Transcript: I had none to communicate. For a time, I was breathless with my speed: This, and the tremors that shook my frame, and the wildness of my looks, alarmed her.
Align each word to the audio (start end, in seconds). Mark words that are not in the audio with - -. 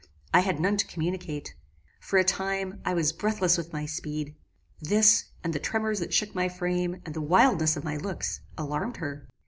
I 0.33 0.39
had 0.39 0.59
none 0.59 0.77
to 0.77 0.87
communicate. 0.87 1.53
For 1.99 2.17
a 2.17 2.23
time, 2.23 2.81
I 2.83 2.95
was 2.95 3.13
breathless 3.13 3.55
with 3.55 3.71
my 3.71 3.85
speed: 3.85 4.33
This, 4.81 5.25
and 5.43 5.53
the 5.53 5.59
tremors 5.59 5.99
that 5.99 6.11
shook 6.11 6.33
my 6.33 6.49
frame, 6.49 7.03
and 7.05 7.13
the 7.13 7.21
wildness 7.21 7.77
of 7.77 7.83
my 7.83 7.97
looks, 7.97 8.41
alarmed 8.57 8.97
her. 8.97 9.27